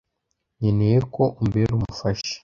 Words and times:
nkeneye 0.57 0.97
ko 1.13 1.23
umbera 1.41 1.71
umufasha. 1.77 2.33